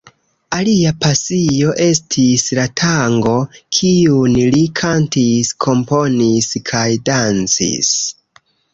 [0.59, 3.35] Alia pasio estis la tango,
[3.79, 7.97] kiun li kantis, komponis kaj dancis.